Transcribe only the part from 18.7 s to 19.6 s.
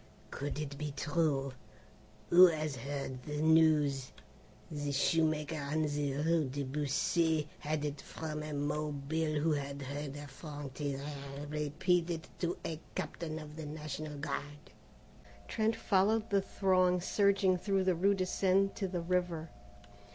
to the river.